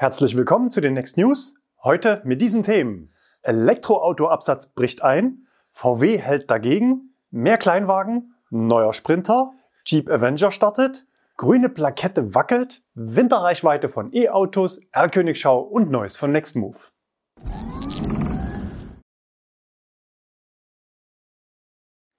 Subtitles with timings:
[0.00, 1.56] Herzlich willkommen zu den Next News.
[1.82, 3.12] Heute mit diesen Themen.
[3.42, 9.52] Elektroautoabsatz bricht ein, VW hält dagegen, mehr Kleinwagen, neuer Sprinter,
[9.84, 11.04] Jeep Avenger startet,
[11.36, 16.92] grüne Plakette wackelt, Winterreichweite von E-Autos, R-Königschau und Neues von Nextmove.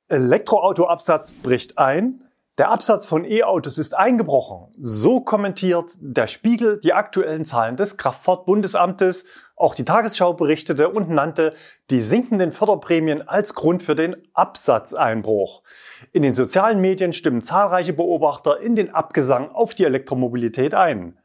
[0.08, 2.31] Elektroautoabsatz bricht ein,
[2.62, 4.68] der Absatz von E-Autos ist eingebrochen.
[4.80, 9.26] So kommentiert der Spiegel die aktuellen Zahlen des Kraftfahrtbundesamtes.
[9.56, 11.56] Auch die Tagesschau berichtete und nannte
[11.90, 15.64] die sinkenden Förderprämien als Grund für den Absatzeinbruch.
[16.12, 21.18] In den sozialen Medien stimmen zahlreiche Beobachter in den Abgesang auf die Elektromobilität ein.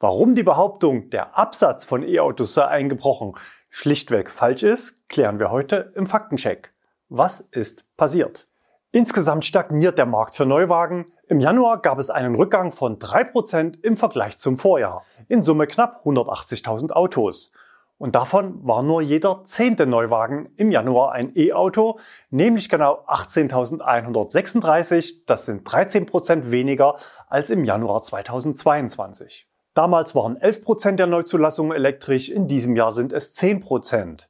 [0.00, 3.38] Warum die Behauptung, der Absatz von E-Autos sei eingebrochen,
[3.70, 6.74] schlichtweg falsch ist, klären wir heute im Faktencheck.
[7.08, 8.46] Was ist passiert?
[8.94, 11.06] Insgesamt stagniert der Markt für Neuwagen.
[11.26, 15.04] Im Januar gab es einen Rückgang von 3% im Vergleich zum Vorjahr.
[15.26, 17.50] In Summe knapp 180.000 Autos.
[17.98, 21.98] Und davon war nur jeder zehnte Neuwagen im Januar ein E-Auto,
[22.30, 25.22] nämlich genau 18.136.
[25.26, 26.94] Das sind 13% weniger
[27.26, 29.48] als im Januar 2022.
[29.74, 34.28] Damals waren 11% der Neuzulassungen elektrisch, in diesem Jahr sind es 10%.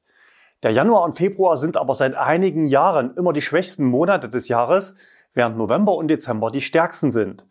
[0.64, 4.94] Der Januar und Februar sind aber seit einigen Jahren immer die schwächsten Monate des Jahres,
[5.34, 7.44] während November und Dezember die stärksten sind.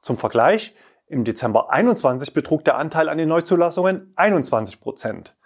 [0.00, 0.74] Zum Vergleich,
[1.06, 5.36] im Dezember 21 betrug der Anteil an den Neuzulassungen 21 Prozent.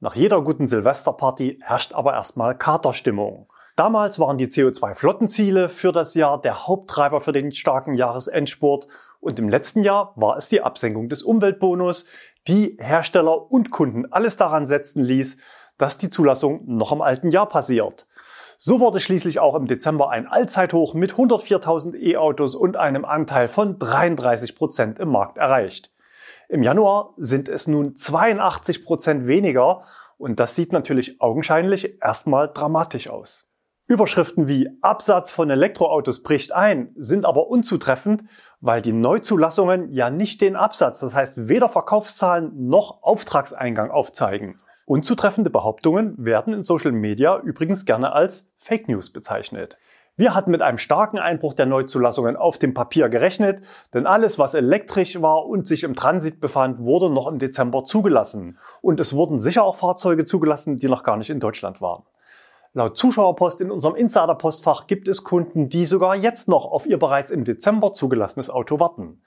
[0.00, 3.46] Nach jeder guten Silvesterparty herrscht aber erstmal Katerstimmung.
[3.76, 8.88] Damals waren die CO2-Flottenziele für das Jahr der Haupttreiber für den starken Jahresendspurt
[9.20, 12.04] und im letzten Jahr war es die Absenkung des Umweltbonus,
[12.46, 15.38] die Hersteller und Kunden alles daran setzen ließ,
[15.78, 18.06] dass die Zulassung noch im alten Jahr passiert.
[18.58, 23.78] So wurde schließlich auch im Dezember ein Allzeithoch mit 104.000 E-Autos und einem Anteil von
[23.78, 25.90] 33 Prozent im Markt erreicht.
[26.48, 29.84] Im Januar sind es nun 82 Prozent weniger
[30.18, 33.50] und das sieht natürlich augenscheinlich erstmal dramatisch aus.
[33.86, 38.24] Überschriften wie Absatz von Elektroautos bricht ein sind aber unzutreffend,
[38.60, 44.56] weil die Neuzulassungen ja nicht den Absatz, das heißt weder Verkaufszahlen noch Auftragseingang aufzeigen.
[44.86, 49.78] Unzutreffende Behauptungen werden in Social Media übrigens gerne als Fake News bezeichnet.
[50.16, 53.62] Wir hatten mit einem starken Einbruch der Neuzulassungen auf dem Papier gerechnet,
[53.94, 58.58] denn alles, was elektrisch war und sich im Transit befand, wurde noch im Dezember zugelassen.
[58.82, 62.04] Und es wurden sicher auch Fahrzeuge zugelassen, die noch gar nicht in Deutschland waren.
[62.74, 67.30] Laut Zuschauerpost in unserem Insider-Postfach gibt es Kunden, die sogar jetzt noch auf ihr bereits
[67.30, 69.22] im Dezember zugelassenes Auto warten.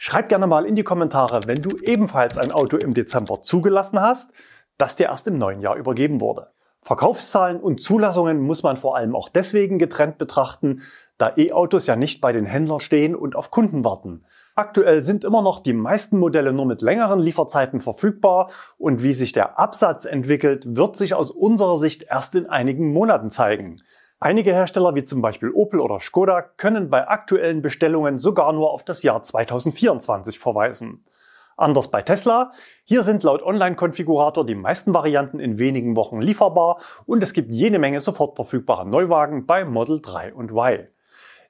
[0.00, 4.32] Schreib gerne mal in die Kommentare, wenn du ebenfalls ein Auto im Dezember zugelassen hast,
[4.78, 6.48] das dir erst im neuen Jahr übergeben wurde.
[6.82, 10.82] Verkaufszahlen und Zulassungen muss man vor allem auch deswegen getrennt betrachten,
[11.18, 14.24] da E-Autos ja nicht bei den Händlern stehen und auf Kunden warten.
[14.54, 19.32] Aktuell sind immer noch die meisten Modelle nur mit längeren Lieferzeiten verfügbar und wie sich
[19.32, 23.76] der Absatz entwickelt, wird sich aus unserer Sicht erst in einigen Monaten zeigen.
[24.20, 28.82] Einige Hersteller wie zum Beispiel Opel oder Skoda können bei aktuellen Bestellungen sogar nur auf
[28.82, 31.04] das Jahr 2024 verweisen.
[31.58, 32.52] Anders bei Tesla.
[32.84, 37.80] Hier sind laut Online-Konfigurator die meisten Varianten in wenigen Wochen lieferbar und es gibt jede
[37.80, 40.86] Menge sofort verfügbare Neuwagen bei Model 3 und Y.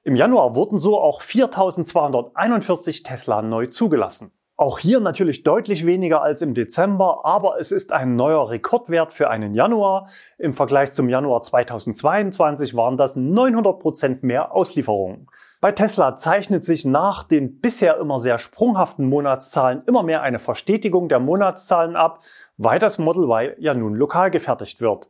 [0.03, 4.31] Im Januar wurden so auch 4241 Tesla neu zugelassen.
[4.57, 9.29] Auch hier natürlich deutlich weniger als im Dezember, aber es ist ein neuer Rekordwert für
[9.29, 10.09] einen Januar.
[10.39, 15.27] Im Vergleich zum Januar 2022 waren das 900 Prozent mehr Auslieferungen.
[15.61, 21.09] Bei Tesla zeichnet sich nach den bisher immer sehr sprunghaften Monatszahlen immer mehr eine Verstetigung
[21.09, 22.23] der Monatszahlen ab,
[22.55, 25.09] weil das Model Y ja nun lokal gefertigt wird.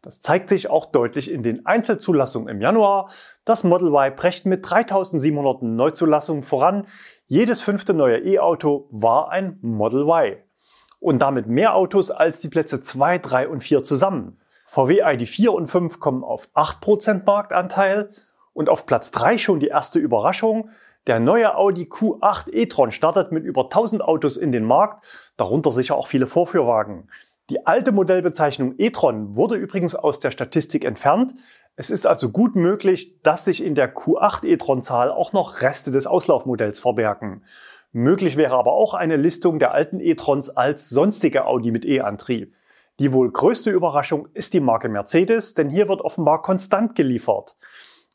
[0.00, 3.10] Das zeigt sich auch deutlich in den Einzelzulassungen im Januar.
[3.44, 6.86] Das Model Y brecht mit 3700 Neuzulassungen voran.
[7.26, 10.38] Jedes fünfte neue E-Auto war ein Model Y.
[11.00, 14.40] Und damit mehr Autos als die Plätze 2, 3 und 4 zusammen.
[14.64, 18.10] VW ID4 und 5 kommen auf 8% Marktanteil
[18.52, 20.70] und auf Platz 3 schon die erste Überraschung.
[21.06, 25.04] Der neue Audi Q8 e-tron startet mit über 1000 Autos in den Markt,
[25.36, 27.08] darunter sicher auch viele Vorführwagen.
[27.50, 31.34] Die alte Modellbezeichnung e-tron wurde übrigens aus der Statistik entfernt.
[31.74, 36.06] Es ist also gut möglich, dass sich in der Q8 e-tron-Zahl auch noch Reste des
[36.06, 37.42] Auslaufmodells verbergen.
[37.90, 42.54] Möglich wäre aber auch eine Listung der alten e-trons als sonstige Audi mit E-Antrieb.
[42.98, 47.56] Die wohl größte Überraschung ist die Marke Mercedes, denn hier wird offenbar konstant geliefert.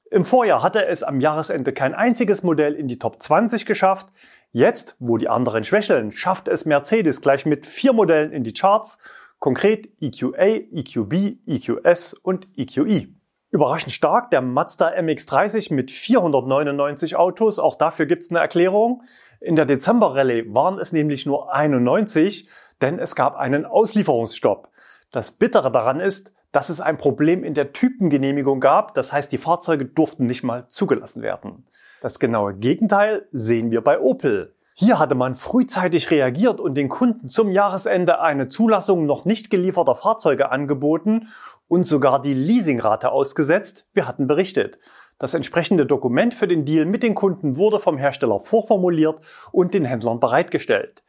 [0.09, 4.07] Im Vorjahr hatte es am Jahresende kein einziges Modell in die Top 20 geschafft.
[4.51, 8.99] Jetzt, wo die anderen schwächeln, schafft es Mercedes gleich mit vier Modellen in die Charts
[9.39, 13.09] Konkret EQA, EQB, EQS und EQE.
[13.51, 17.59] Überraschend stark der Mazda MX-30 mit 499 Autos.
[17.59, 19.03] Auch dafür gibt's eine Erklärung.
[19.39, 22.49] In der Dezember-Rallye waren es nämlich nur 91.
[22.81, 24.69] denn es gab einen Auslieferungsstopp.
[25.11, 29.37] Das Bittere daran ist, dass es ein Problem in der Typengenehmigung gab, das heißt die
[29.37, 31.67] Fahrzeuge durften nicht mal zugelassen werden.
[32.01, 34.55] Das genaue Gegenteil sehen wir bei Opel.
[34.73, 39.93] Hier hatte man frühzeitig reagiert und den Kunden zum Jahresende eine Zulassung noch nicht gelieferter
[39.93, 41.27] Fahrzeuge angeboten
[41.67, 43.85] und sogar die Leasingrate ausgesetzt.
[43.93, 44.79] Wir hatten berichtet.
[45.19, 49.21] Das entsprechende Dokument für den Deal mit den Kunden wurde vom Hersteller vorformuliert
[49.51, 51.03] und den Händlern bereitgestellt.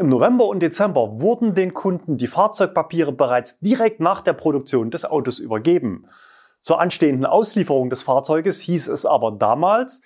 [0.00, 5.04] Im November und Dezember wurden den Kunden die Fahrzeugpapiere bereits direkt nach der Produktion des
[5.04, 6.06] Autos übergeben.
[6.62, 10.00] Zur anstehenden Auslieferung des Fahrzeuges hieß es aber damals,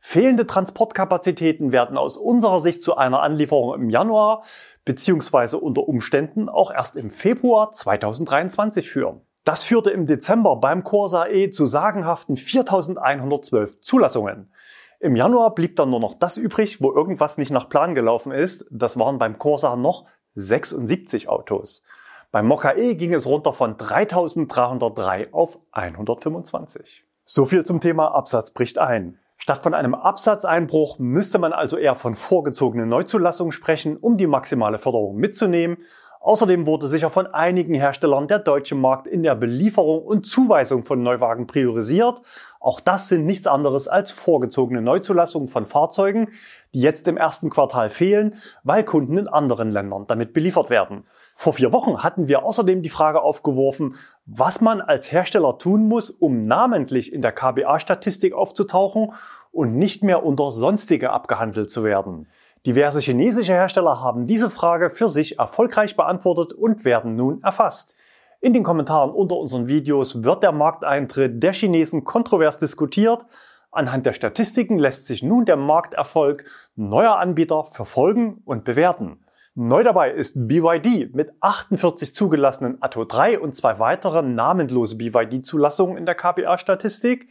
[0.00, 4.42] Fehlende Transportkapazitäten werden aus unserer Sicht zu einer Anlieferung im Januar
[4.84, 5.54] bzw.
[5.54, 9.20] unter Umständen auch erst im Februar 2023 führen.
[9.44, 14.50] Das führte im Dezember beim Corsa E zu sagenhaften 4112 Zulassungen.
[15.00, 18.66] Im Januar blieb dann nur noch das übrig, wo irgendwas nicht nach Plan gelaufen ist.
[18.70, 21.84] Das waren beim Corsa noch 76 Autos.
[22.32, 27.04] Beim Mokka E ging es runter von 3303 auf 125.
[27.24, 29.20] So viel zum Thema Absatz bricht ein.
[29.36, 34.78] Statt von einem Absatzeinbruch müsste man also eher von vorgezogenen Neuzulassungen sprechen, um die maximale
[34.78, 35.78] Förderung mitzunehmen.
[36.20, 41.02] Außerdem wurde sicher von einigen Herstellern der deutsche Markt in der Belieferung und Zuweisung von
[41.02, 42.20] Neuwagen priorisiert.
[42.60, 46.28] Auch das sind nichts anderes als vorgezogene Neuzulassungen von Fahrzeugen,
[46.74, 48.34] die jetzt im ersten Quartal fehlen,
[48.64, 51.04] weil Kunden in anderen Ländern damit beliefert werden.
[51.34, 53.94] Vor vier Wochen hatten wir außerdem die Frage aufgeworfen,
[54.26, 59.12] was man als Hersteller tun muss, um namentlich in der KBA-Statistik aufzutauchen
[59.52, 62.26] und nicht mehr unter sonstige abgehandelt zu werden.
[62.66, 67.94] Diverse chinesische Hersteller haben diese Frage für sich erfolgreich beantwortet und werden nun erfasst.
[68.40, 73.26] In den Kommentaren unter unseren Videos wird der Markteintritt der Chinesen kontrovers diskutiert.
[73.70, 76.44] Anhand der Statistiken lässt sich nun der Markterfolg
[76.74, 79.20] neuer Anbieter verfolgen und bewerten.
[79.54, 86.06] Neu dabei ist BYD mit 48 zugelassenen Atto 3 und zwei weiteren namenlose BYD-Zulassungen in
[86.06, 87.28] der KPA-Statistik.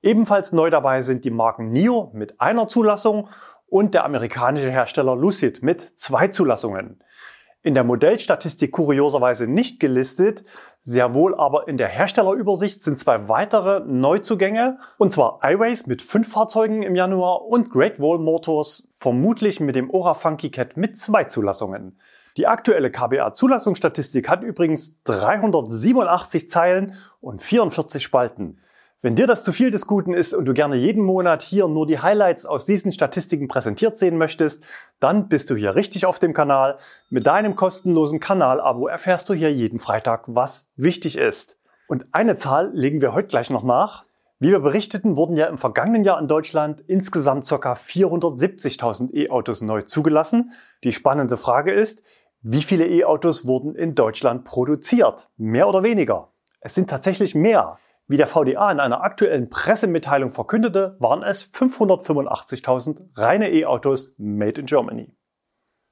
[0.00, 3.28] Ebenfalls neu dabei sind die Marken NIO mit einer Zulassung
[3.74, 7.02] und der amerikanische Hersteller Lucid mit zwei Zulassungen.
[7.60, 10.44] In der Modellstatistik kurioserweise nicht gelistet,
[10.80, 16.30] sehr wohl aber in der Herstellerübersicht sind zwei weitere Neuzugänge, und zwar iWays mit fünf
[16.30, 21.24] Fahrzeugen im Januar und Great Wall Motors vermutlich mit dem Ora Funky Cat mit zwei
[21.24, 21.98] Zulassungen.
[22.36, 28.60] Die aktuelle KBA-Zulassungsstatistik hat übrigens 387 Zeilen und 44 Spalten.
[29.04, 31.86] Wenn dir das zu viel des Guten ist und du gerne jeden Monat hier nur
[31.86, 34.64] die Highlights aus diesen Statistiken präsentiert sehen möchtest,
[34.98, 36.78] dann bist du hier richtig auf dem Kanal.
[37.10, 41.58] Mit deinem kostenlosen Kanalabo erfährst du hier jeden Freitag, was wichtig ist.
[41.86, 44.06] Und eine Zahl legen wir heute gleich noch nach.
[44.38, 47.74] Wie wir berichteten, wurden ja im vergangenen Jahr in Deutschland insgesamt ca.
[47.74, 50.52] 470.000 E-Autos neu zugelassen.
[50.82, 52.02] Die spannende Frage ist,
[52.40, 55.28] wie viele E-Autos wurden in Deutschland produziert?
[55.36, 56.28] Mehr oder weniger?
[56.60, 57.76] Es sind tatsächlich mehr.
[58.06, 64.66] Wie der VDA in einer aktuellen Pressemitteilung verkündete, waren es 585.000 reine E-Autos made in
[64.66, 65.16] Germany.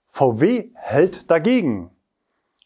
[0.09, 1.91] VW hält dagegen.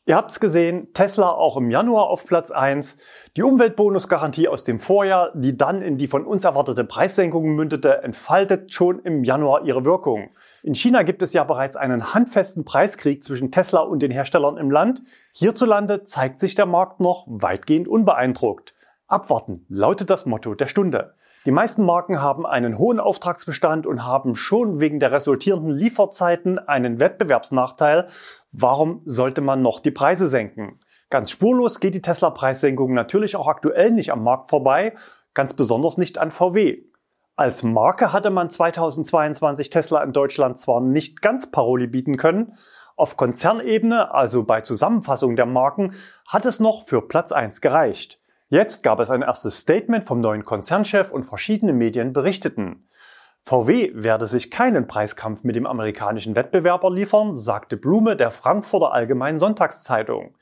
[0.08, 2.96] Ihr habt's gesehen, Tesla auch im Januar auf Platz 1.
[3.36, 8.72] Die Umweltbonusgarantie aus dem Vorjahr, die dann in die von uns erwartete Preissenkung mündete, entfaltet
[8.72, 10.30] schon im Januar ihre Wirkung.
[10.62, 14.70] In China gibt es ja bereits einen handfesten Preiskrieg zwischen Tesla und den Herstellern im
[14.72, 15.02] Land.
[15.34, 18.75] Hierzulande zeigt sich der Markt noch weitgehend unbeeindruckt.
[19.08, 21.14] Abwarten lautet das Motto der Stunde.
[21.44, 26.98] Die meisten Marken haben einen hohen Auftragsbestand und haben schon wegen der resultierenden Lieferzeiten einen
[26.98, 28.08] Wettbewerbsnachteil.
[28.50, 30.80] Warum sollte man noch die Preise senken?
[31.08, 34.96] Ganz spurlos geht die Tesla-Preissenkung natürlich auch aktuell nicht am Markt vorbei,
[35.34, 36.82] ganz besonders nicht an VW.
[37.36, 42.54] Als Marke hatte man 2022 Tesla in Deutschland zwar nicht ganz Paroli bieten können,
[42.96, 45.92] auf Konzernebene, also bei Zusammenfassung der Marken,
[46.26, 48.18] hat es noch für Platz 1 gereicht.
[48.48, 52.88] Jetzt gab es ein erstes Statement vom neuen Konzernchef und verschiedene Medien berichteten.
[53.42, 59.40] VW werde sich keinen Preiskampf mit dem amerikanischen Wettbewerber liefern, sagte Blume der Frankfurter Allgemeinen
[59.40, 60.36] Sonntagszeitung.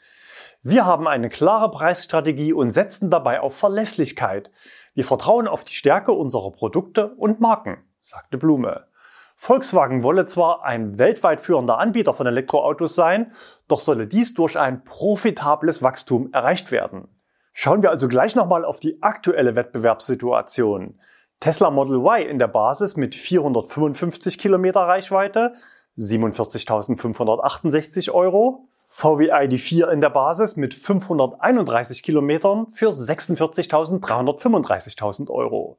[0.62, 4.50] Wir haben eine klare Preisstrategie und setzen dabei auf Verlässlichkeit.
[4.92, 8.86] Wir vertrauen auf die Stärke unserer Produkte und Marken, sagte Blume.
[9.34, 13.32] Volkswagen wolle zwar ein weltweit führender Anbieter von Elektroautos sein,
[13.66, 17.08] doch solle dies durch ein profitables Wachstum erreicht werden.
[17.56, 20.98] Schauen wir also gleich nochmal auf die aktuelle Wettbewerbssituation.
[21.38, 25.52] Tesla Model Y in der Basis mit 455 Kilometer Reichweite,
[25.96, 28.66] 47.568 Euro.
[28.88, 35.78] VW ID4 in der Basis mit 531 Kilometern für 46.335.000 Euro.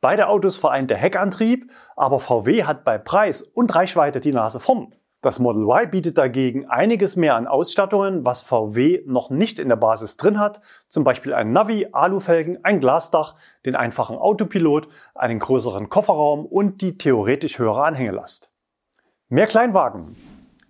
[0.00, 4.94] Beide Autos vereint der Heckantrieb, aber VW hat bei Preis und Reichweite die Nase vorn.
[5.24, 9.76] Das Model Y bietet dagegen einiges mehr an Ausstattungen, was VW noch nicht in der
[9.76, 15.88] Basis drin hat, zum Beispiel ein Navi, Alufelgen, ein Glasdach, den einfachen Autopilot, einen größeren
[15.88, 18.50] Kofferraum und die theoretisch höhere Anhängelast.
[19.30, 20.14] Mehr Kleinwagen.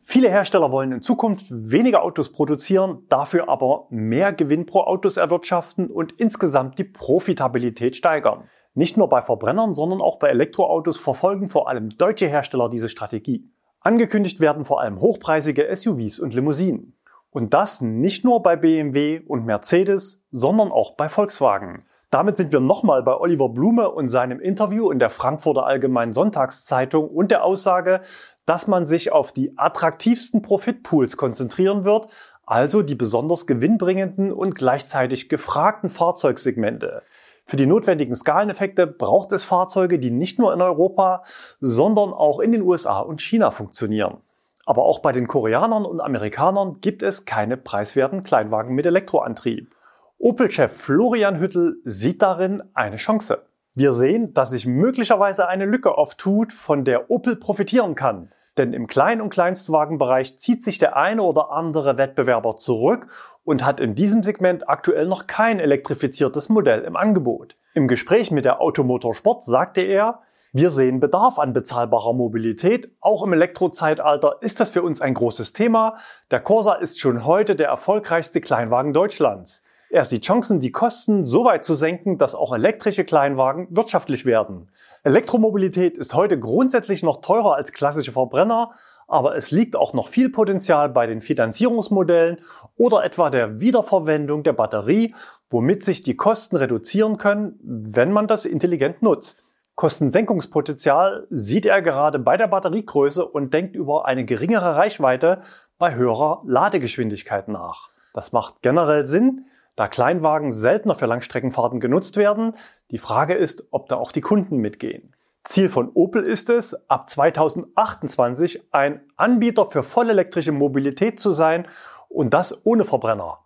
[0.05, 5.89] Viele Hersteller wollen in Zukunft weniger Autos produzieren, dafür aber mehr Gewinn pro Autos erwirtschaften
[5.91, 8.45] und insgesamt die Profitabilität steigern.
[8.75, 13.51] Nicht nur bei Verbrennern, sondern auch bei Elektroautos verfolgen vor allem deutsche Hersteller diese Strategie.
[13.87, 16.97] Angekündigt werden vor allem hochpreisige SUVs und Limousinen.
[17.29, 21.85] Und das nicht nur bei BMW und Mercedes, sondern auch bei Volkswagen.
[22.09, 27.11] Damit sind wir nochmal bei Oliver Blume und seinem Interview in der Frankfurter Allgemeinen Sonntagszeitung
[27.11, 28.01] und der Aussage,
[28.47, 32.07] dass man sich auf die attraktivsten Profitpools konzentrieren wird,
[32.47, 37.03] also die besonders gewinnbringenden und gleichzeitig gefragten Fahrzeugsegmente.
[37.47, 41.25] Für die notwendigen Skaleneffekte braucht es Fahrzeuge, die nicht nur in Europa,
[41.61, 44.19] sondern auch in den USA und China funktionieren.
[44.67, 49.75] Aber auch bei den Koreanern und Amerikanern gibt es keine preiswerten Kleinwagen mit Elektroantrieb.
[50.19, 53.43] Opel-Chef Florian Hüttel sieht darin eine Chance.
[53.75, 58.31] Wir sehen, dass sich möglicherweise eine Lücke auftut, von der Opel profitieren kann.
[58.57, 63.09] Denn im Klein- und Kleinstwagenbereich zieht sich der eine oder andere Wettbewerber zurück
[63.43, 67.57] und hat in diesem Segment aktuell noch kein elektrifiziertes Modell im Angebot.
[67.75, 70.21] Im Gespräch mit der Automotor Sport sagte er,
[70.53, 72.89] wir sehen Bedarf an bezahlbarer Mobilität.
[73.01, 75.97] Auch im Elektrozeitalter ist das für uns ein großes Thema.
[76.31, 79.65] Der Corsa ist schon heute der erfolgreichste Kleinwagen Deutschlands.
[79.95, 84.69] Er sieht Chancen, die Kosten so weit zu senken, dass auch elektrische Kleinwagen wirtschaftlich werden.
[85.05, 88.73] Elektromobilität ist heute grundsätzlich noch teurer als klassische Verbrenner,
[89.07, 92.39] aber es liegt auch noch viel Potenzial bei den Finanzierungsmodellen
[92.77, 95.15] oder etwa der Wiederverwendung der Batterie,
[95.49, 99.45] womit sich die Kosten reduzieren können, wenn man das intelligent nutzt.
[99.77, 105.39] Kostensenkungspotenzial sieht er gerade bei der Batteriegröße und denkt über eine geringere Reichweite
[105.79, 107.91] bei höherer Ladegeschwindigkeit nach.
[108.13, 112.55] Das macht generell Sinn, da Kleinwagen seltener für Langstreckenfahrten genutzt werden.
[112.91, 115.15] Die Frage ist, ob da auch die Kunden mitgehen.
[115.45, 121.69] Ziel von Opel ist es, ab 2028 ein Anbieter für vollelektrische Mobilität zu sein
[122.09, 123.41] und das ohne Verbrenner.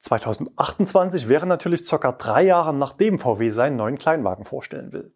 [0.00, 5.12] 2028 wäre natürlich circa drei Jahre nachdem VW seinen neuen Kleinwagen vorstellen will.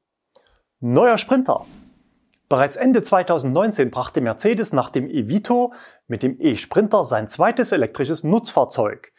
[0.80, 1.64] Neuer Sprinter.
[2.48, 5.72] Bereits Ende 2019 brachte Mercedes nach dem e-Vito
[6.06, 9.12] mit dem e-Sprinter sein zweites elektrisches Nutzfahrzeug.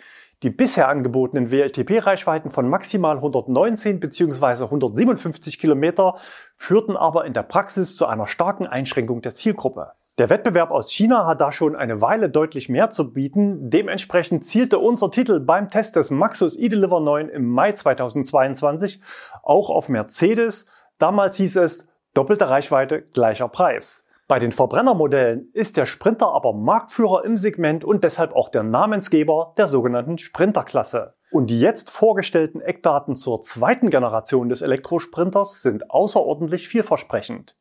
[0.44, 4.66] Die bisher angebotenen WLTP-Reichweiten von maximal 119 bzw.
[4.66, 6.16] 157 Kilometer
[6.58, 9.94] führten aber in der Praxis zu einer starken Einschränkung der Zielgruppe.
[10.18, 13.70] Der Wettbewerb aus China hat da schon eine Weile deutlich mehr zu bieten.
[13.70, 19.00] Dementsprechend zielte unser Titel beim Test des Maxus eDeliver 9 im Mai 2022
[19.44, 20.68] auch auf Mercedes.
[21.00, 24.03] Damals hieß es doppelte Reichweite, gleicher Preis.
[24.34, 29.54] Bei den Verbrennermodellen ist der Sprinter aber Marktführer im Segment und deshalb auch der Namensgeber
[29.60, 31.14] der sogenannten Sprinterklasse.
[31.30, 37.56] Und die jetzt vorgestellten Eckdaten zur zweiten Generation des Elektrosprinters sind außerordentlich vielversprechend.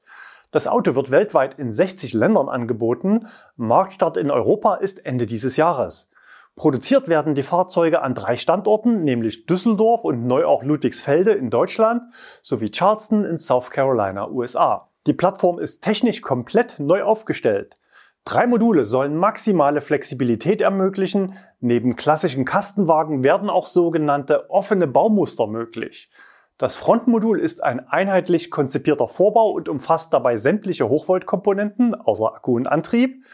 [0.50, 3.26] Das Auto wird weltweit in 60 Ländern angeboten.
[3.56, 6.08] Marktstart in Europa ist Ende dieses Jahres.
[6.56, 12.06] Produziert werden die Fahrzeuge an drei Standorten, nämlich Düsseldorf und neu auch Ludwigsfelde in Deutschland
[12.40, 14.88] sowie Charleston in South Carolina, USA.
[15.06, 17.78] Die Plattform ist technisch komplett neu aufgestellt.
[18.24, 21.34] Drei Module sollen maximale Flexibilität ermöglichen.
[21.58, 26.08] Neben klassischen Kastenwagen werden auch sogenannte offene Baumuster möglich.
[26.56, 32.68] Das Frontmodul ist ein einheitlich konzipierter Vorbau und umfasst dabei sämtliche Hochvoltkomponenten außer Akku und
[32.68, 33.24] Antrieb.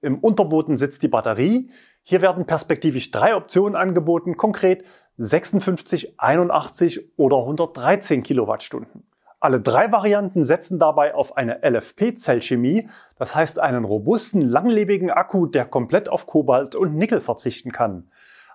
[0.00, 1.72] Im Unterboden sitzt die Batterie.
[2.04, 4.84] Hier werden perspektivisch drei Optionen angeboten, konkret
[5.16, 9.07] 56, 81 oder 113 Kilowattstunden.
[9.40, 15.64] Alle drei Varianten setzen dabei auf eine LFP-Zellchemie, das heißt einen robusten, langlebigen Akku, der
[15.64, 18.10] komplett auf Kobalt und Nickel verzichten kann.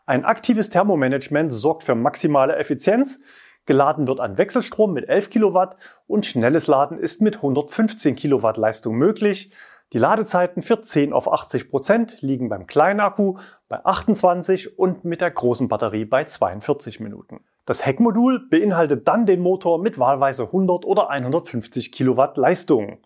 [0.05, 3.21] Ein aktives Thermomanagement sorgt für maximale Effizienz.
[3.65, 8.95] Geladen wird an Wechselstrom mit 11 Kilowatt und schnelles Laden ist mit 115 Kilowatt Leistung
[8.97, 9.53] möglich.
[9.93, 13.37] Die Ladezeiten für 10 auf 80 Prozent liegen beim kleinen Akku
[13.69, 17.39] bei 28 und mit der großen Batterie bei 42 Minuten.
[17.65, 22.97] Das Heckmodul beinhaltet dann den Motor mit wahlweise 100 oder 150 Kilowatt Leistung.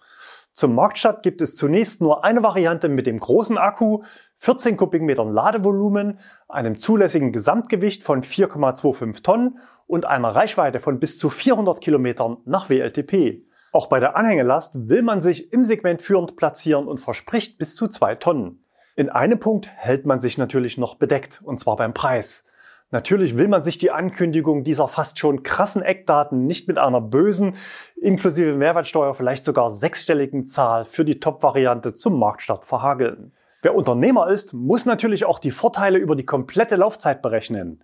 [0.52, 4.02] Zum Marktstart gibt es zunächst nur eine Variante mit dem großen Akku,
[4.38, 11.30] 14 Kubikmetern Ladevolumen, einem zulässigen Gesamtgewicht von 4,25 Tonnen und einer Reichweite von bis zu
[11.30, 13.46] 400 Kilometern nach WLTP.
[13.72, 17.88] Auch bei der Anhängelast will man sich im Segment führend platzieren und verspricht bis zu
[17.88, 18.66] 2 Tonnen.
[18.96, 22.44] In einem Punkt hält man sich natürlich noch bedeckt, und zwar beim Preis.
[22.90, 27.56] Natürlich will man sich die Ankündigung dieser fast schon krassen Eckdaten nicht mit einer bösen,
[28.00, 33.34] inklusive Mehrwertsteuer vielleicht sogar sechsstelligen Zahl für die Top-Variante zum Marktstart verhageln.
[33.62, 37.84] Wer Unternehmer ist, muss natürlich auch die Vorteile über die komplette Laufzeit berechnen.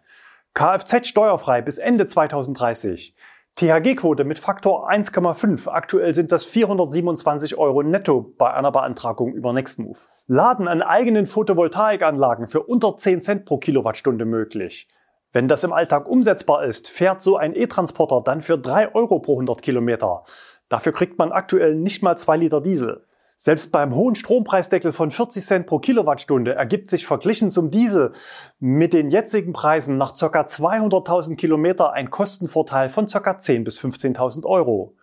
[0.53, 3.13] Kfz steuerfrei bis Ende 2030.
[3.55, 5.69] THG-Quote mit Faktor 1,5.
[5.69, 10.07] Aktuell sind das 427 Euro netto bei einer Beantragung über Nextmove.
[10.25, 14.87] Laden an eigenen Photovoltaikanlagen für unter 10 Cent pro Kilowattstunde möglich.
[15.33, 19.33] Wenn das im Alltag umsetzbar ist, fährt so ein E-Transporter dann für 3 Euro pro
[19.33, 20.23] 100 Kilometer.
[20.67, 23.05] Dafür kriegt man aktuell nicht mal 2 Liter Diesel.
[23.45, 28.13] Selbst beim hohen Strompreisdeckel von 40 Cent pro Kilowattstunde ergibt sich verglichen zum Diesel
[28.61, 30.43] mit den jetzigen Preisen nach ca.
[30.43, 33.17] 200.000 Kilometer ein Kostenvorteil von ca.
[33.17, 34.95] 10.000 bis 15.000 Euro.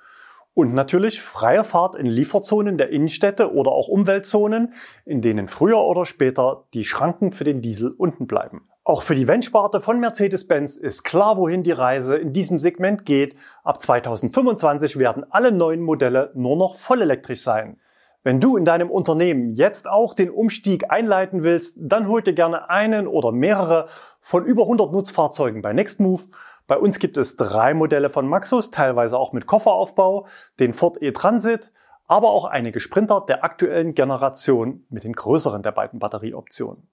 [0.54, 4.72] Und natürlich freie Fahrt in Lieferzonen der Innenstädte oder auch Umweltzonen,
[5.04, 8.70] in denen früher oder später die Schranken für den Diesel unten bleiben.
[8.84, 13.34] Auch für die Wenn-Sparte von Mercedes-Benz ist klar, wohin die Reise in diesem Segment geht.
[13.64, 17.76] Ab 2025 werden alle neuen Modelle nur noch vollelektrisch sein.
[18.22, 22.68] Wenn du in deinem Unternehmen jetzt auch den Umstieg einleiten willst, dann hol dir gerne
[22.68, 23.88] einen oder mehrere
[24.20, 26.28] von über 100 Nutzfahrzeugen bei Nextmove.
[26.66, 30.26] Bei uns gibt es drei Modelle von Maxus, teilweise auch mit Kofferaufbau,
[30.58, 31.72] den Ford e-Transit,
[32.06, 36.88] aber auch einige Sprinter der aktuellen Generation mit den größeren der beiden Batterieoptionen.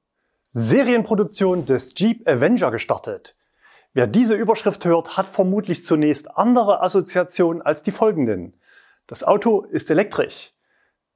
[0.53, 3.35] Serienproduktion des Jeep Avenger gestartet.
[3.93, 8.55] Wer diese Überschrift hört, hat vermutlich zunächst andere Assoziationen als die folgenden.
[9.07, 10.53] Das Auto ist elektrisch.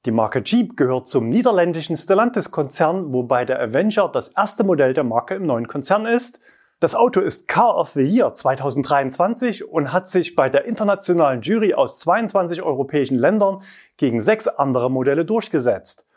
[0.06, 5.36] Die Marke Jeep gehört zum niederländischen Stellantis-Konzern, wobei der Avenger das erste Modell der Marke
[5.36, 6.40] im neuen Konzern ist.
[6.80, 11.76] Das Auto ist Car of the Year 2023 und hat sich bei der internationalen Jury
[11.76, 13.60] aus 22 europäischen Ländern
[13.98, 16.08] gegen sechs andere Modelle durchgesetzt.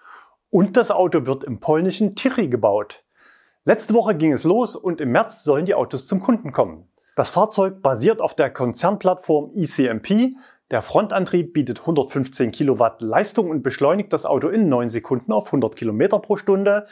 [0.49, 3.05] Und das Auto wird im polnischen Tichy gebaut.
[3.67, 6.88] Letzte Woche ging es los und im März sollen die Autos zum Kunden kommen.
[7.17, 10.35] Das Fahrzeug basiert auf der Konzernplattform ECMP,
[10.71, 15.76] der Frontantrieb bietet 115 Kilowatt Leistung und beschleunigt das Auto in 9 Sekunden auf 100
[15.76, 16.87] Kilometer pro Stunde.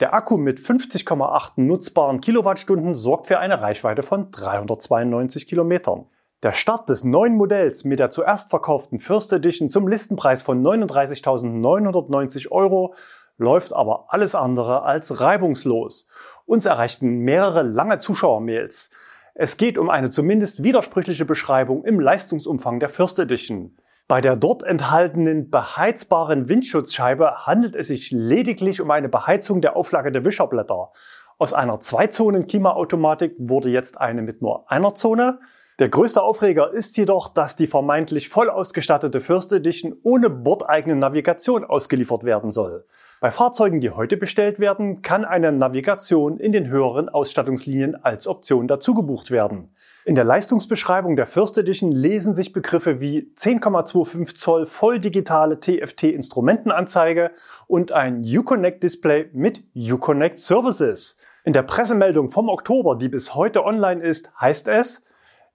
[0.00, 6.06] Der Akku mit 50,8 nutzbaren Kilowattstunden sorgt für eine Reichweite von 392 Kilometern.
[6.42, 12.50] Der Start des neuen Modells mit der zuerst verkauften First Edition zum Listenpreis von 39.990
[12.50, 12.94] Euro
[13.36, 16.08] läuft aber alles andere als reibungslos.
[16.46, 18.88] Uns erreichten mehrere lange Zuschauermails.
[19.34, 23.76] Es geht um eine zumindest widersprüchliche Beschreibung im Leistungsumfang der First Edition.
[24.08, 30.10] Bei der dort enthaltenen beheizbaren Windschutzscheibe handelt es sich lediglich um eine Beheizung der Auflage
[30.10, 30.90] der Wischerblätter.
[31.38, 35.38] Aus einer Zwei-Zonen-Klimaautomatik wurde jetzt eine mit nur einer Zone.
[35.80, 41.64] Der größte Aufreger ist jedoch, dass die vermeintlich voll ausgestattete First Edition ohne bordeigene Navigation
[41.64, 42.84] ausgeliefert werden soll.
[43.18, 48.68] Bei Fahrzeugen, die heute bestellt werden, kann eine Navigation in den höheren Ausstattungslinien als Option
[48.68, 49.74] dazu gebucht werden.
[50.04, 57.30] In der Leistungsbeschreibung der First Edition lesen sich Begriffe wie 10,25 Zoll volldigitale TFT-Instrumentenanzeige
[57.68, 61.16] und ein Uconnect-Display mit Uconnect Services.
[61.42, 65.06] In der Pressemeldung vom Oktober, die bis heute online ist, heißt es,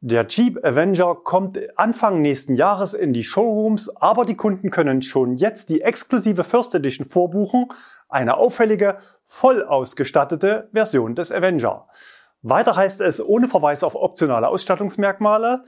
[0.07, 5.35] der Jeep Avenger kommt Anfang nächsten Jahres in die Showrooms, aber die Kunden können schon
[5.35, 7.69] jetzt die exklusive First Edition vorbuchen,
[8.07, 11.87] eine auffällige, voll ausgestattete Version des Avenger.
[12.43, 15.63] Weiter heißt es ohne Verweis auf optionale Ausstattungsmerkmale,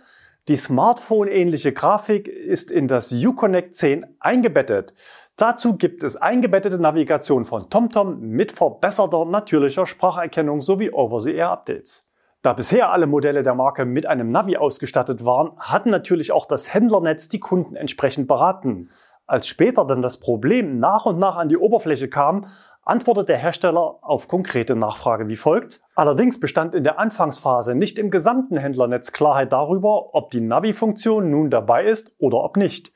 [0.48, 4.94] die Smartphone-ähnliche Grafik ist in das Uconnect 10 eingebettet.
[5.36, 12.07] Dazu gibt es eingebettete Navigation von TomTom mit verbesserter natürlicher Spracherkennung sowie Over-the-Air-Updates.
[12.42, 16.74] Da bisher alle Modelle der Marke mit einem Navi ausgestattet waren, hatten natürlich auch das
[16.74, 18.90] Händlernetz die Kunden entsprechend beraten.
[19.26, 22.46] Als später dann das Problem nach und nach an die Oberfläche kam,
[22.84, 25.82] antwortet der Hersteller auf konkrete Nachfrage wie folgt.
[25.96, 31.50] Allerdings bestand in der Anfangsphase nicht im gesamten Händlernetz Klarheit darüber, ob die Navi-Funktion nun
[31.50, 32.94] dabei ist oder ob nicht.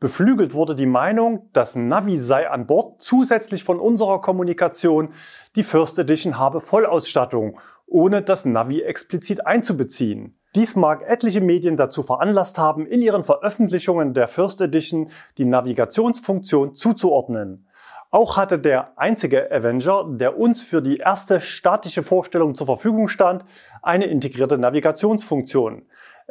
[0.00, 5.10] Beflügelt wurde die Meinung, das Navi sei an Bord zusätzlich von unserer Kommunikation,
[5.56, 10.38] die First Edition habe Vollausstattung, ohne das Navi explizit einzubeziehen.
[10.54, 16.74] Dies mag etliche Medien dazu veranlasst haben, in ihren Veröffentlichungen der First Edition die Navigationsfunktion
[16.74, 17.66] zuzuordnen.
[18.12, 23.44] Auch hatte der einzige Avenger, der uns für die erste statische Vorstellung zur Verfügung stand,
[23.82, 25.82] eine integrierte Navigationsfunktion.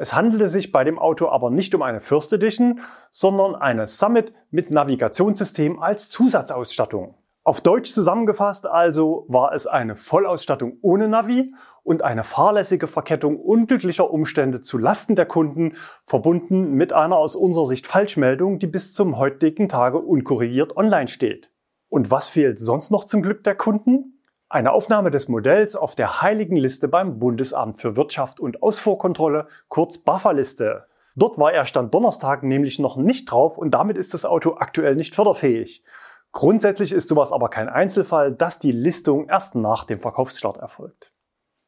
[0.01, 2.79] Es handelte sich bei dem Auto aber nicht um eine First Edition,
[3.11, 7.15] sondern eine Summit mit Navigationssystem als Zusatzausstattung.
[7.43, 14.09] Auf Deutsch zusammengefasst also war es eine Vollausstattung ohne Navi und eine fahrlässige Verkettung unglücklicher
[14.09, 15.73] Umstände zu Lasten der Kunden,
[16.05, 21.51] verbunden mit einer aus unserer Sicht Falschmeldung, die bis zum heutigen Tage unkorrigiert online steht.
[21.89, 24.18] Und was fehlt sonst noch zum Glück der Kunden?
[24.51, 29.99] Eine Aufnahme des Modells auf der heiligen Liste beim Bundesamt für Wirtschaft und Ausfuhrkontrolle, kurz
[29.99, 30.87] BAFA-Liste.
[31.15, 34.95] Dort war er Stand Donnerstag nämlich noch nicht drauf und damit ist das Auto aktuell
[34.95, 35.83] nicht förderfähig.
[36.31, 41.11] Grundsätzlich ist sowas aber kein Einzelfall, dass die Listung erst nach dem Verkaufsstart erfolgt.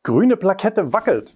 [0.02, 1.36] Grüne Plakette wackelt.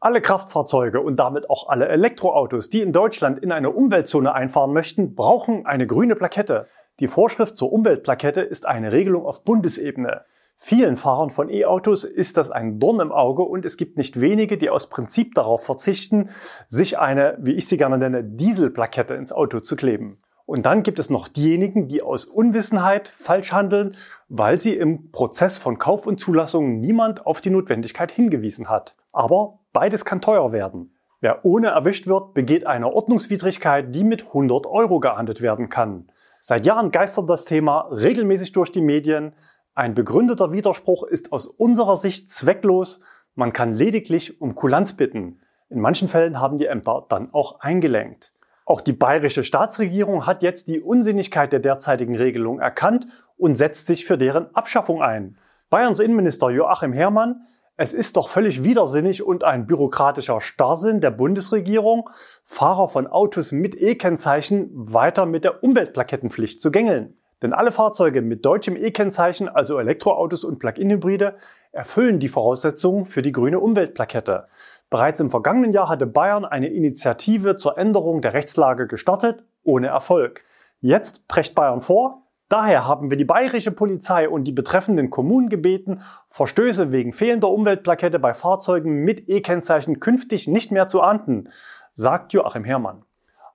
[0.00, 5.14] Alle Kraftfahrzeuge und damit auch alle Elektroautos, die in Deutschland in eine Umweltzone einfahren möchten,
[5.14, 6.66] brauchen eine grüne Plakette.
[7.00, 10.24] Die Vorschrift zur Umweltplakette ist eine Regelung auf Bundesebene.
[10.58, 14.56] Vielen Fahrern von E-Autos ist das ein Dorn im Auge und es gibt nicht wenige,
[14.56, 16.30] die aus Prinzip darauf verzichten,
[16.68, 20.18] sich eine, wie ich sie gerne nenne, Dieselplakette ins Auto zu kleben.
[20.46, 23.96] Und dann gibt es noch diejenigen, die aus Unwissenheit falsch handeln,
[24.28, 28.94] weil sie im Prozess von Kauf und Zulassung niemand auf die Notwendigkeit hingewiesen hat.
[29.12, 30.96] Aber beides kann teuer werden.
[31.20, 36.10] Wer ohne erwischt wird, begeht eine Ordnungswidrigkeit, die mit 100 Euro geahndet werden kann.
[36.40, 39.32] Seit Jahren geistert das Thema regelmäßig durch die Medien.
[39.76, 42.98] Ein begründeter Widerspruch ist aus unserer Sicht zwecklos.
[43.34, 45.38] Man kann lediglich um Kulanz bitten.
[45.68, 48.32] In manchen Fällen haben die Ämter dann auch eingelenkt.
[48.64, 54.06] Auch die bayerische Staatsregierung hat jetzt die Unsinnigkeit der derzeitigen Regelung erkannt und setzt sich
[54.06, 55.36] für deren Abschaffung ein.
[55.68, 57.46] Bayerns Innenminister Joachim Herrmann
[57.78, 62.08] es ist doch völlig widersinnig und ein bürokratischer Starrsinn der Bundesregierung,
[62.46, 67.18] Fahrer von Autos mit E-Kennzeichen weiter mit der Umweltplakettenpflicht zu gängeln.
[67.42, 71.36] Denn alle Fahrzeuge mit deutschem E-Kennzeichen, also Elektroautos und Plug-in-Hybride,
[71.72, 74.48] erfüllen die Voraussetzungen für die grüne Umweltplakette.
[74.88, 80.44] Bereits im vergangenen Jahr hatte Bayern eine Initiative zur Änderung der Rechtslage gestartet, ohne Erfolg.
[80.80, 86.02] Jetzt brecht Bayern vor, Daher haben wir die bayerische Polizei und die betreffenden Kommunen gebeten,
[86.28, 91.48] Verstöße wegen fehlender Umweltplakette bei Fahrzeugen mit E-Kennzeichen künftig nicht mehr zu ahnden,
[91.94, 93.04] sagt Joachim Herrmann.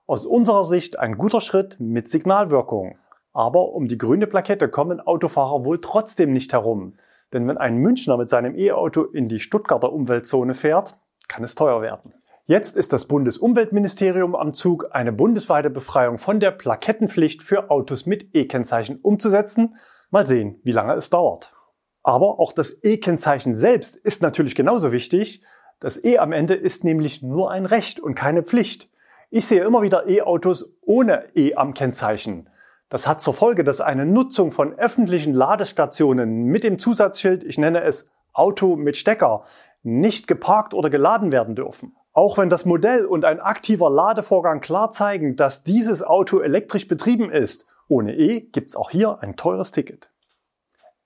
[0.06, 2.98] Aus unserer Sicht ein guter Schritt mit Signalwirkung.
[3.32, 6.94] Aber um die grüne Plakette kommen Autofahrer wohl trotzdem nicht herum.
[7.32, 11.80] Denn wenn ein Münchner mit seinem E-Auto in die Stuttgarter Umweltzone fährt, kann es teuer
[11.80, 12.12] werden.
[12.44, 18.34] Jetzt ist das Bundesumweltministerium am Zug, eine bundesweite Befreiung von der Plakettenpflicht für Autos mit
[18.34, 19.76] E-Kennzeichen umzusetzen.
[20.10, 21.54] Mal sehen, wie lange es dauert.
[22.02, 25.42] Aber auch das E-Kennzeichen selbst ist natürlich genauso wichtig.
[25.78, 28.90] Das E am Ende ist nämlich nur ein Recht und keine Pflicht.
[29.30, 32.48] Ich sehe immer wieder E-Autos ohne E am Kennzeichen.
[32.92, 37.82] Das hat zur Folge, dass eine Nutzung von öffentlichen Ladestationen mit dem Zusatzschild, ich nenne
[37.84, 39.44] es Auto mit Stecker,
[39.82, 41.96] nicht geparkt oder geladen werden dürfen.
[42.12, 47.30] Auch wenn das Modell und ein aktiver Ladevorgang klar zeigen, dass dieses Auto elektrisch betrieben
[47.30, 50.10] ist, ohne E gibt's auch hier ein teures Ticket.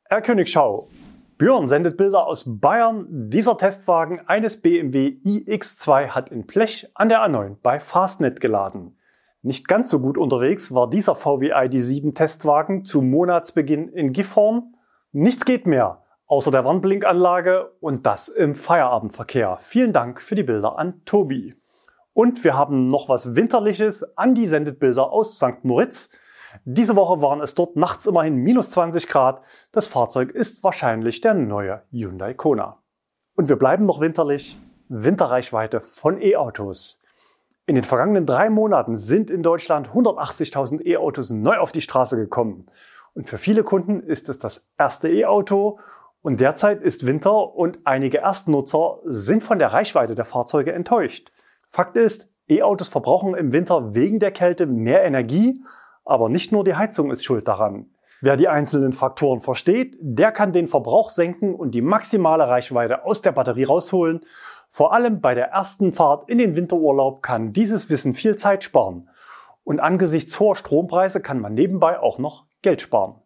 [0.07, 0.89] Herr Königschau.
[1.39, 3.07] Björn sendet Bilder aus Bayern.
[3.31, 8.97] Dieser Testwagen eines BMW iX2 hat in Blech an der A9 bei Fastnet geladen.
[9.47, 14.75] Nicht ganz so gut unterwegs war dieser VW ID7 Testwagen zu Monatsbeginn in Gifhorn.
[15.13, 19.59] Nichts geht mehr außer der Warnblinkanlage und das im Feierabendverkehr.
[19.61, 21.55] Vielen Dank für die Bilder an Tobi.
[22.13, 24.03] Und wir haben noch was Winterliches.
[24.19, 25.63] Andi sendet Bilder aus St.
[25.63, 26.09] Moritz.
[26.65, 29.43] Diese Woche waren es dort nachts immerhin minus 20 Grad.
[29.71, 32.83] Das Fahrzeug ist wahrscheinlich der neue Hyundai Kona.
[33.37, 34.59] Und wir bleiben noch winterlich.
[34.89, 37.01] Winterreichweite von E-Autos.
[37.69, 42.67] In den vergangenen drei Monaten sind in Deutschland 180.000 E-Autos neu auf die Straße gekommen.
[43.13, 45.81] Und für viele Kunden ist es das erste E-Auto
[46.23, 51.33] und derzeit ist Winter und einige Erstnutzer sind von der Reichweite der Fahrzeuge enttäuscht.
[51.73, 55.65] Fakt ist, E-Autos verbrauchen im Winter wegen der Kälte mehr Energie,
[56.05, 57.91] aber nicht nur die Heizung ist schuld daran.
[58.21, 63.23] Wer die einzelnen Faktoren versteht, der kann den Verbrauch senken und die maximale Reichweite aus
[63.23, 64.21] der Batterie rausholen.
[64.71, 69.09] Vor allem bei der ersten Fahrt in den Winterurlaub kann dieses Wissen viel Zeit sparen.
[69.65, 73.17] Und angesichts hoher Strompreise kann man nebenbei auch noch Geld sparen.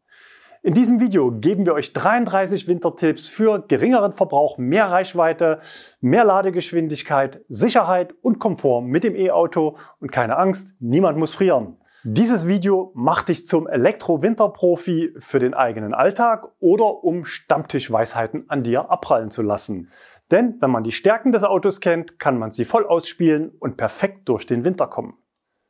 [0.63, 5.59] In diesem Video geben wir euch 33 Wintertipps für geringeren Verbrauch, mehr Reichweite,
[6.03, 11.79] mehr Ladegeschwindigkeit, Sicherheit und Komfort mit dem E-Auto und keine Angst, niemand muss frieren.
[12.03, 18.91] Dieses Video macht dich zum Elektro-Winterprofi für den eigenen Alltag oder um Stammtischweisheiten an dir
[18.91, 19.91] abprallen zu lassen.
[20.31, 24.29] Denn wenn man die Stärken des Autos kennt, kann man sie voll ausspielen und perfekt
[24.29, 25.15] durch den Winter kommen.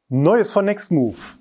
[0.09, 1.39] Neues von Nextmove.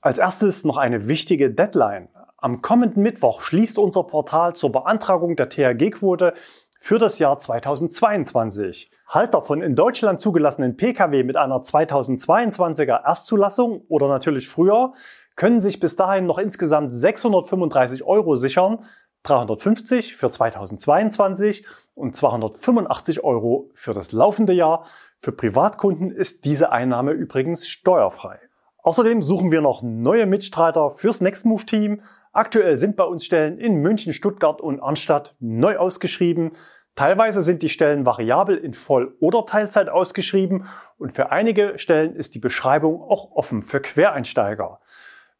[0.00, 2.08] Als erstes noch eine wichtige Deadline.
[2.38, 6.32] Am kommenden Mittwoch schließt unser Portal zur Beantragung der THG-Quote
[6.80, 8.90] für das Jahr 2022.
[9.06, 14.92] Halter von in Deutschland zugelassenen Pkw mit einer 2022er Erstzulassung oder natürlich früher
[15.36, 18.80] können sich bis dahin noch insgesamt 635 Euro sichern,
[19.22, 24.84] 350 für 2022 und 285 Euro für das laufende Jahr.
[25.18, 28.38] Für Privatkunden ist diese Einnahme übrigens steuerfrei.
[28.82, 32.02] Außerdem suchen wir noch neue Mitstreiter fürs Nextmove Team.
[32.32, 36.50] Aktuell sind bei uns Stellen in München, Stuttgart und Arnstadt neu ausgeschrieben.
[36.96, 40.66] Teilweise sind die Stellen variabel in Voll- oder Teilzeit ausgeschrieben
[40.98, 44.80] und für einige Stellen ist die Beschreibung auch offen für Quereinsteiger.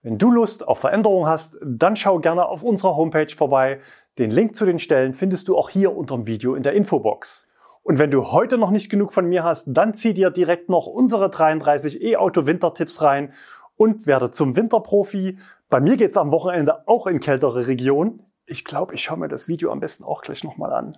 [0.03, 3.79] Wenn du Lust auf Veränderung hast, dann schau gerne auf unserer Homepage vorbei.
[4.19, 7.47] Den Link zu den Stellen findest du auch hier unter dem Video in der Infobox.
[7.85, 10.87] Und wenn du heute noch nicht genug von mir hast, dann zieh dir direkt noch
[10.87, 13.33] unsere 33 E-Auto Wintertipps rein
[13.77, 15.39] und werde zum Winterprofi.
[15.69, 18.25] Bei mir geht's am Wochenende auch in kältere Regionen.
[18.45, 20.91] Ich glaube, ich schaue mir das Video am besten auch gleich nochmal an.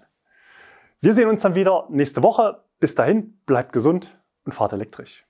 [1.03, 2.63] Wir sehen uns dann wieder nächste Woche.
[2.81, 5.27] Bis dahin, bleibt gesund und fahrt elektrisch.